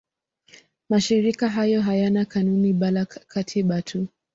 [0.89, 4.07] Mashirika hayo hayana kanuni bali katiba tu.